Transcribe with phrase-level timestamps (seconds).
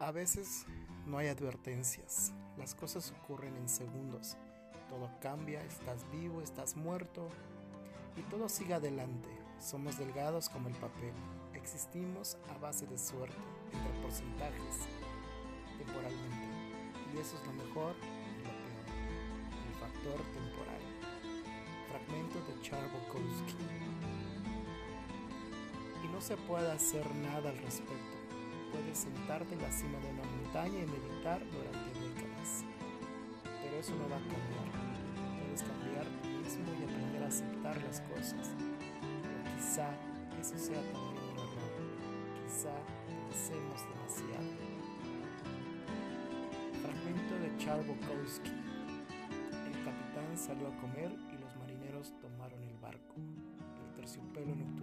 [0.00, 0.64] A veces
[1.06, 4.36] no hay advertencias, las cosas ocurren en segundos,
[4.88, 7.28] todo cambia, estás vivo, estás muerto
[8.16, 9.28] y todo sigue adelante.
[9.58, 11.12] Somos delgados como el papel,
[11.52, 13.36] existimos a base de suerte,
[13.72, 14.86] entre porcentajes,
[15.78, 16.46] temporalmente.
[17.12, 18.86] Y eso es lo mejor y lo peor,
[19.66, 20.80] el factor temporal.
[21.88, 23.56] Fragmento de Charbokowski.
[26.04, 28.17] Y no se puede hacer nada al respecto.
[28.98, 32.64] Sentarte en la cima de una montaña y meditar durante décadas.
[33.62, 34.66] Pero eso no va a cambiar.
[35.38, 38.50] Puedes cambiar tú mismo y aprender a aceptar las cosas.
[39.22, 39.94] Pero quizá
[40.40, 41.78] eso sea también un error.
[42.42, 42.74] Quizá
[43.06, 44.50] pensemos demasiado.
[46.82, 48.50] Fragmento de Charbokowski.
[48.50, 53.14] El capitán salió a comer y los marineros tomaron el barco.
[53.14, 54.77] El terciopelo nocturno